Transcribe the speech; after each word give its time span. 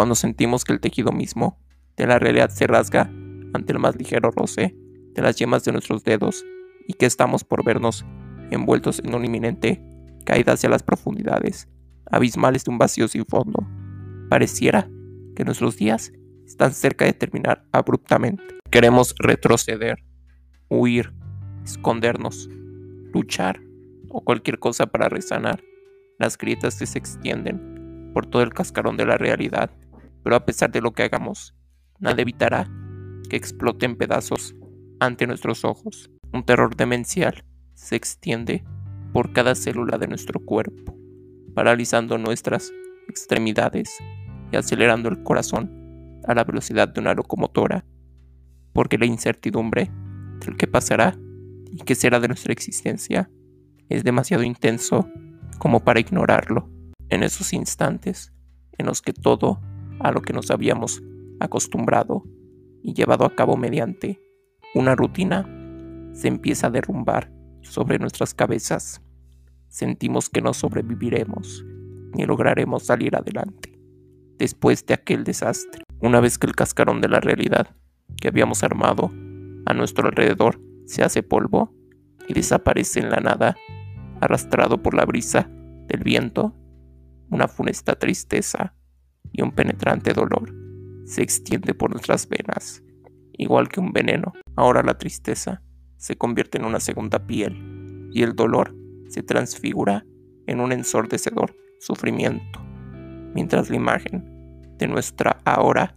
cuando 0.00 0.14
sentimos 0.14 0.64
que 0.64 0.72
el 0.72 0.80
tejido 0.80 1.12
mismo 1.12 1.60
de 1.98 2.06
la 2.06 2.18
realidad 2.18 2.48
se 2.48 2.66
rasga 2.66 3.12
ante 3.52 3.74
el 3.74 3.78
más 3.78 3.96
ligero 3.96 4.30
roce 4.30 4.74
de 5.12 5.20
las 5.20 5.36
yemas 5.36 5.62
de 5.62 5.72
nuestros 5.72 6.04
dedos 6.04 6.42
y 6.88 6.94
que 6.94 7.04
estamos 7.04 7.44
por 7.44 7.62
vernos 7.62 8.06
envueltos 8.50 9.00
en 9.00 9.14
una 9.14 9.26
inminente 9.26 9.84
caída 10.24 10.54
hacia 10.54 10.70
las 10.70 10.82
profundidades 10.82 11.68
abismales 12.10 12.64
de 12.64 12.70
un 12.70 12.78
vacío 12.78 13.08
sin 13.08 13.26
fondo. 13.26 13.68
Pareciera 14.30 14.88
que 15.36 15.44
nuestros 15.44 15.76
días 15.76 16.14
están 16.46 16.72
cerca 16.72 17.04
de 17.04 17.12
terminar 17.12 17.66
abruptamente. 17.70 18.42
Queremos 18.70 19.14
retroceder, 19.18 20.02
huir, 20.70 21.12
escondernos, 21.62 22.48
luchar 23.12 23.60
o 24.08 24.24
cualquier 24.24 24.58
cosa 24.58 24.86
para 24.86 25.10
resanar 25.10 25.62
las 26.18 26.38
grietas 26.38 26.78
que 26.78 26.86
se 26.86 26.98
extienden 26.98 28.12
por 28.14 28.24
todo 28.24 28.40
el 28.40 28.54
cascarón 28.54 28.96
de 28.96 29.04
la 29.04 29.18
realidad. 29.18 29.70
Pero 30.22 30.36
a 30.36 30.44
pesar 30.44 30.70
de 30.70 30.80
lo 30.80 30.92
que 30.92 31.02
hagamos, 31.02 31.54
nada 31.98 32.20
evitará 32.20 32.70
que 33.28 33.36
explote 33.36 33.86
en 33.86 33.96
pedazos 33.96 34.54
ante 34.98 35.26
nuestros 35.26 35.64
ojos. 35.64 36.10
Un 36.32 36.44
terror 36.44 36.76
demencial 36.76 37.44
se 37.74 37.96
extiende 37.96 38.64
por 39.12 39.32
cada 39.32 39.54
célula 39.54 39.98
de 39.98 40.06
nuestro 40.06 40.40
cuerpo, 40.40 40.96
paralizando 41.54 42.18
nuestras 42.18 42.72
extremidades 43.08 43.98
y 44.52 44.56
acelerando 44.56 45.08
el 45.08 45.22
corazón 45.22 46.20
a 46.26 46.34
la 46.34 46.44
velocidad 46.44 46.88
de 46.88 47.00
una 47.00 47.14
locomotora, 47.14 47.84
porque 48.72 48.98
la 48.98 49.06
incertidumbre 49.06 49.90
del 50.44 50.56
que 50.56 50.66
pasará 50.66 51.16
y 51.70 51.78
qué 51.78 51.94
será 51.94 52.20
de 52.20 52.28
nuestra 52.28 52.52
existencia 52.52 53.30
es 53.88 54.04
demasiado 54.04 54.42
intenso 54.42 55.08
como 55.58 55.80
para 55.80 56.00
ignorarlo. 56.00 56.68
En 57.08 57.24
esos 57.24 57.52
instantes 57.52 58.32
en 58.78 58.86
los 58.86 59.02
que 59.02 59.12
todo 59.12 59.60
a 60.00 60.10
lo 60.12 60.22
que 60.22 60.32
nos 60.32 60.50
habíamos 60.50 61.02
acostumbrado 61.38 62.24
y 62.82 62.94
llevado 62.94 63.24
a 63.24 63.34
cabo 63.34 63.56
mediante 63.56 64.20
una 64.74 64.94
rutina 64.94 65.48
se 66.12 66.28
empieza 66.28 66.68
a 66.68 66.70
derrumbar 66.70 67.32
sobre 67.62 67.98
nuestras 67.98 68.34
cabezas. 68.34 69.02
Sentimos 69.68 70.30
que 70.30 70.42
no 70.42 70.54
sobreviviremos 70.54 71.64
ni 72.14 72.24
lograremos 72.24 72.84
salir 72.84 73.16
adelante 73.16 73.78
después 74.38 74.86
de 74.86 74.94
aquel 74.94 75.22
desastre. 75.24 75.82
Una 76.00 76.20
vez 76.20 76.38
que 76.38 76.46
el 76.46 76.56
cascarón 76.56 77.00
de 77.00 77.08
la 77.08 77.20
realidad 77.20 77.76
que 78.20 78.28
habíamos 78.28 78.62
armado 78.62 79.10
a 79.66 79.74
nuestro 79.74 80.08
alrededor 80.08 80.60
se 80.86 81.02
hace 81.02 81.22
polvo 81.22 81.72
y 82.26 82.34
desaparece 82.34 83.00
en 83.00 83.10
la 83.10 83.18
nada, 83.18 83.56
arrastrado 84.20 84.82
por 84.82 84.94
la 84.94 85.04
brisa 85.04 85.48
del 85.88 86.02
viento, 86.02 86.54
una 87.28 87.48
funesta 87.48 87.96
tristeza 87.96 88.74
y 89.32 89.42
un 89.42 89.52
penetrante 89.52 90.12
dolor 90.12 90.54
se 91.04 91.22
extiende 91.22 91.74
por 91.74 91.90
nuestras 91.90 92.28
venas, 92.28 92.82
igual 93.32 93.68
que 93.68 93.80
un 93.80 93.92
veneno. 93.92 94.32
Ahora 94.56 94.82
la 94.82 94.96
tristeza 94.96 95.62
se 95.96 96.16
convierte 96.16 96.58
en 96.58 96.64
una 96.64 96.80
segunda 96.80 97.26
piel 97.26 98.08
y 98.12 98.22
el 98.22 98.34
dolor 98.34 98.74
se 99.08 99.22
transfigura 99.22 100.06
en 100.46 100.60
un 100.60 100.72
ensordecedor 100.72 101.56
sufrimiento, 101.80 102.60
mientras 103.34 103.70
la 103.70 103.76
imagen 103.76 104.24
de 104.78 104.88
nuestra 104.88 105.40
ahora 105.44 105.96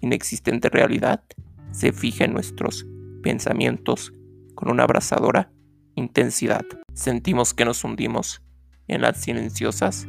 inexistente 0.00 0.68
realidad 0.68 1.24
se 1.70 1.92
fija 1.92 2.24
en 2.24 2.32
nuestros 2.32 2.86
pensamientos 3.22 4.12
con 4.54 4.70
una 4.70 4.84
abrasadora 4.84 5.52
intensidad. 5.94 6.64
Sentimos 6.92 7.54
que 7.54 7.64
nos 7.64 7.84
hundimos 7.84 8.42
en 8.88 9.00
las 9.00 9.20
silenciosas 9.20 10.06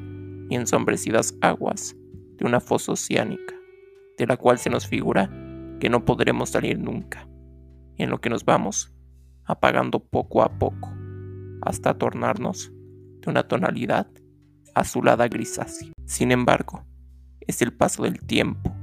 y 0.50 0.56
ensombrecidas 0.56 1.36
aguas 1.42 1.96
de 2.38 2.46
una 2.46 2.60
fosa 2.60 2.94
oceánica, 2.94 3.56
de 4.18 4.28
la 4.28 4.38
cual 4.38 4.58
se 4.58 4.70
nos 4.70 4.88
figura 4.88 5.30
que 5.80 5.90
no 5.90 6.06
podremos 6.06 6.50
salir 6.50 6.80
nunca, 6.80 7.28
en 7.98 8.10
lo 8.10 8.20
que 8.20 8.30
nos 8.30 8.46
vamos 8.46 8.94
apagando 9.46 10.00
poco 10.00 10.42
a 10.42 10.58
poco, 10.58 10.92
hasta 11.62 11.98
tornarnos 11.98 12.72
de 13.22 13.30
una 13.30 13.48
tonalidad 13.48 14.08
azulada 14.74 15.28
grisácea. 15.28 15.92
Sin 16.06 16.32
embargo, 16.32 16.86
es 17.42 17.62
el 17.62 17.74
paso 17.74 18.04
del 18.04 18.20
tiempo 18.20 18.76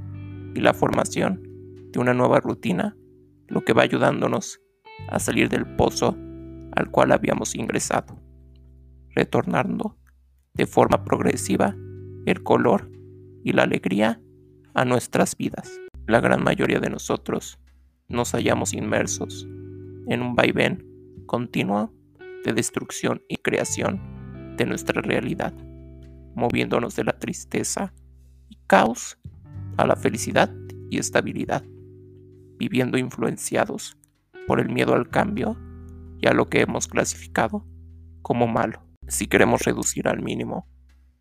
y 0.55 0.61
la 0.61 0.73
formación 0.73 1.43
de 1.91 1.99
una 1.99 2.13
nueva 2.13 2.39
rutina 2.39 2.95
lo 3.47 3.63
que 3.63 3.73
va 3.73 3.83
ayudándonos 3.83 4.61
a 5.09 5.19
salir 5.19 5.49
del 5.49 5.65
pozo 5.75 6.17
al 6.75 6.89
cual 6.89 7.11
habíamos 7.11 7.55
ingresado, 7.55 8.19
retornando 9.09 9.97
de 10.53 10.65
forma 10.65 11.03
progresiva 11.03 11.75
el 12.25 12.41
color 12.43 12.89
y 13.43 13.53
la 13.53 13.63
alegría 13.63 14.21
a 14.73 14.85
nuestras 14.85 15.37
vidas. 15.37 15.79
La 16.07 16.19
gran 16.19 16.43
mayoría 16.43 16.79
de 16.79 16.89
nosotros 16.89 17.59
nos 18.07 18.31
hallamos 18.31 18.73
inmersos 18.73 19.47
en 20.07 20.21
un 20.21 20.35
vaivén 20.35 20.85
continuo 21.25 21.93
de 22.43 22.53
destrucción 22.53 23.21
y 23.27 23.37
creación 23.37 24.55
de 24.57 24.65
nuestra 24.65 25.01
realidad, 25.01 25.53
moviéndonos 26.35 26.95
de 26.95 27.05
la 27.05 27.17
tristeza 27.17 27.93
y 28.49 28.57
caos 28.67 29.17
a 29.77 29.87
la 29.87 29.95
felicidad 29.95 30.53
y 30.89 30.99
estabilidad, 30.99 31.63
viviendo 32.57 32.97
influenciados 32.97 33.97
por 34.47 34.59
el 34.59 34.69
miedo 34.69 34.93
al 34.93 35.09
cambio 35.09 35.57
y 36.19 36.27
a 36.27 36.33
lo 36.33 36.49
que 36.49 36.61
hemos 36.61 36.87
clasificado 36.87 37.65
como 38.21 38.47
malo. 38.47 38.83
Si 39.07 39.27
queremos 39.27 39.63
reducir 39.63 40.07
al 40.07 40.21
mínimo 40.21 40.67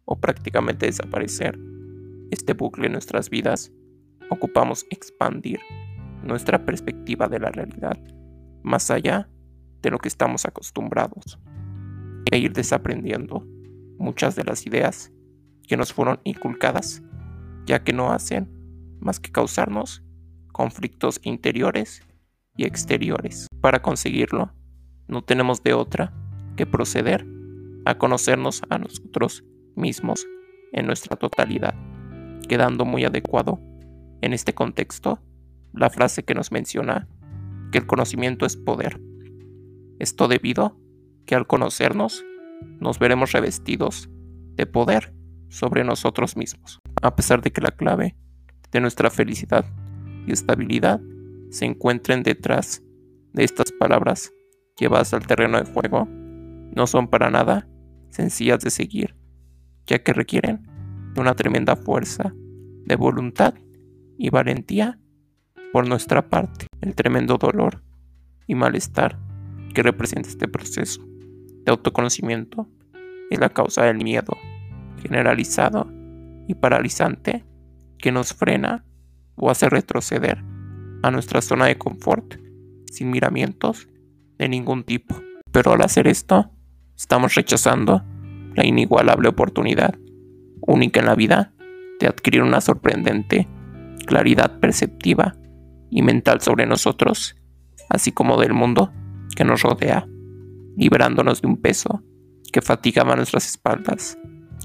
o 0.04 0.20
prácticamente 0.20 0.86
desaparecer 0.86 1.58
este 2.32 2.54
bucle 2.54 2.86
en 2.86 2.92
nuestras 2.92 3.30
vidas, 3.30 3.70
ocupamos 4.30 4.86
expandir 4.90 5.60
nuestra 6.22 6.64
perspectiva 6.64 7.28
de 7.28 7.38
la 7.38 7.50
realidad 7.50 7.98
más 8.62 8.90
allá 8.90 9.28
de 9.82 9.90
lo 9.90 9.98
que 9.98 10.08
estamos 10.08 10.46
acostumbrados 10.46 11.38
e 12.30 12.38
ir 12.38 12.52
desaprendiendo 12.52 13.46
muchas 13.98 14.36
de 14.36 14.44
las 14.44 14.66
ideas 14.66 15.12
que 15.66 15.76
nos 15.76 15.92
fueron 15.92 16.20
inculcadas, 16.24 17.02
ya 17.66 17.82
que 17.82 17.92
no 17.92 18.12
hacen 18.12 18.48
más 19.00 19.20
que 19.20 19.30
causarnos 19.30 20.02
conflictos 20.52 21.20
interiores 21.22 22.02
y 22.56 22.64
exteriores. 22.64 23.48
Para 23.60 23.82
conseguirlo, 23.82 24.52
no 25.08 25.22
tenemos 25.22 25.62
de 25.62 25.74
otra 25.74 26.12
que 26.56 26.66
proceder 26.66 27.26
a 27.84 27.98
conocernos 27.98 28.62
a 28.70 28.78
nosotros 28.78 29.44
mismos 29.74 30.26
en 30.72 30.86
nuestra 30.86 31.16
totalidad, 31.16 31.74
quedando 32.48 32.84
muy 32.84 33.04
adecuado 33.04 33.60
en 34.20 34.32
este 34.32 34.54
contexto 34.54 35.20
la 35.72 35.90
frase 35.90 36.22
que 36.22 36.34
nos 36.34 36.52
menciona 36.52 37.08
que 37.70 37.78
el 37.78 37.86
conocimiento 37.86 38.46
es 38.46 38.56
poder. 38.56 39.00
Esto 39.98 40.28
debido 40.28 40.78
que 41.26 41.34
al 41.34 41.46
conocernos 41.46 42.24
nos 42.80 42.98
veremos 42.98 43.32
revestidos 43.32 44.10
de 44.54 44.66
poder 44.66 45.14
sobre 45.48 45.84
nosotros 45.84 46.36
mismos, 46.36 46.80
a 47.02 47.14
pesar 47.16 47.42
de 47.42 47.50
que 47.50 47.60
la 47.60 47.70
clave 47.70 48.16
de 48.70 48.80
nuestra 48.80 49.10
felicidad 49.10 49.64
y 50.26 50.32
estabilidad 50.32 51.00
se 51.50 51.66
encuentren 51.66 52.22
detrás 52.22 52.82
de 53.32 53.44
estas 53.44 53.72
palabras 53.72 54.32
llevadas 54.78 55.12
al 55.14 55.26
terreno 55.26 55.58
de 55.58 55.70
juego, 55.70 56.06
no 56.08 56.86
son 56.86 57.08
para 57.08 57.30
nada 57.30 57.68
sencillas 58.08 58.60
de 58.60 58.70
seguir, 58.70 59.16
ya 59.86 60.02
que 60.02 60.12
requieren 60.12 60.66
de 61.14 61.20
una 61.20 61.34
tremenda 61.34 61.76
fuerza 61.76 62.32
de 62.84 62.96
voluntad 62.96 63.54
y 64.18 64.30
valentía 64.30 64.98
por 65.72 65.88
nuestra 65.88 66.28
parte. 66.28 66.66
El 66.80 66.94
tremendo 66.94 67.38
dolor 67.38 67.82
y 68.46 68.54
malestar 68.54 69.18
que 69.74 69.82
representa 69.82 70.28
este 70.28 70.48
proceso 70.48 71.04
de 71.64 71.70
autoconocimiento 71.70 72.68
es 73.30 73.38
la 73.38 73.48
causa 73.48 73.84
del 73.84 73.98
miedo 73.98 74.36
generalizado 75.00 75.88
y 76.46 76.54
paralizante 76.54 77.44
que 77.98 78.12
nos 78.12 78.34
frena 78.34 78.84
o 79.36 79.50
hace 79.50 79.68
retroceder 79.68 80.42
a 81.02 81.10
nuestra 81.10 81.40
zona 81.40 81.66
de 81.66 81.78
confort 81.78 82.36
sin 82.90 83.10
miramientos 83.10 83.88
de 84.38 84.48
ningún 84.48 84.84
tipo. 84.84 85.16
Pero 85.50 85.72
al 85.72 85.82
hacer 85.82 86.06
esto, 86.06 86.50
estamos 86.96 87.34
rechazando 87.34 88.02
la 88.54 88.66
inigualable 88.66 89.28
oportunidad 89.28 89.94
única 90.72 91.00
en 91.00 91.06
la 91.06 91.14
vida 91.14 91.52
de 92.00 92.08
adquirir 92.08 92.42
una 92.42 92.60
sorprendente 92.60 93.48
claridad 94.06 94.58
perceptiva 94.58 95.36
y 95.90 96.02
mental 96.02 96.40
sobre 96.40 96.66
nosotros, 96.66 97.36
así 97.88 98.12
como 98.12 98.40
del 98.40 98.54
mundo 98.54 98.92
que 99.36 99.44
nos 99.44 99.62
rodea, 99.62 100.08
liberándonos 100.76 101.42
de 101.42 101.48
un 101.48 101.56
peso 101.58 102.02
que 102.52 102.62
fatigaba 102.62 103.16
nuestras 103.16 103.46
espaldas 103.46 104.18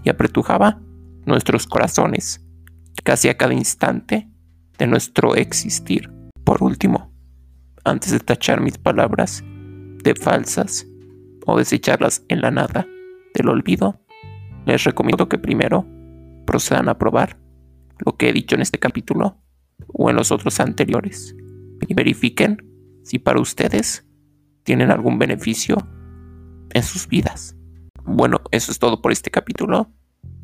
y 0.04 0.10
apretujaba 0.10 0.82
nuestros 1.26 1.68
corazones 1.68 2.44
casi 3.04 3.30
a 3.30 3.38
cada 3.38 3.54
instante 3.54 4.30
de 4.78 4.88
nuestro 4.88 5.36
existir. 5.36 6.12
Por 6.44 6.64
último, 6.64 7.14
antes 7.84 8.12
de 8.12 8.20
tachar 8.20 8.62
mis 8.62 8.78
palabras 8.78 9.44
de 10.04 10.16
falsas 10.16 10.88
o 11.46 11.58
desecharlas 11.58 12.24
en 12.28 12.42
la 12.42 12.52
nada 12.52 12.88
del 13.34 13.50
olvido, 13.50 14.02
les 14.66 14.84
recomiendo 14.84 15.30
que 15.30 15.38
primero 15.38 15.86
procedan 16.48 16.90
a 16.90 16.98
probar 16.98 17.38
lo 18.04 18.18
que 18.18 18.30
he 18.30 18.34
dicho 18.34 18.56
en 18.56 18.62
este 18.62 18.80
capítulo 18.80 19.38
o 19.90 20.10
en 20.10 20.16
los 20.16 20.32
otros 20.32 20.60
anteriores 20.60 21.36
y 21.88 21.94
verifiquen 21.94 22.58
si 23.04 23.20
para 23.20 23.40
ustedes 23.40 24.08
tienen 24.64 24.90
algún 24.90 25.20
beneficio 25.20 25.78
en 26.74 26.84
sus 26.84 27.08
vidas. 27.08 27.56
Bueno, 28.04 28.42
eso 28.52 28.72
es 28.72 28.80
todo 28.80 29.02
por 29.02 29.12
este 29.12 29.30
capítulo. 29.30 29.92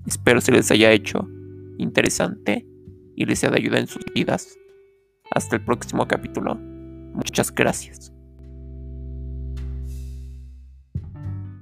Espero 0.05 0.41
se 0.41 0.51
les 0.51 0.69
haya 0.69 0.91
hecho 0.91 1.27
interesante 1.77 2.67
y 3.15 3.25
les 3.25 3.39
sea 3.39 3.49
de 3.49 3.57
ayuda 3.57 3.79
en 3.79 3.87
sus 3.87 4.03
vidas. 4.13 4.57
Hasta 5.31 5.55
el 5.55 5.63
próximo 5.63 6.07
capítulo. 6.07 6.55
Muchas 6.55 7.53
gracias. 7.53 8.12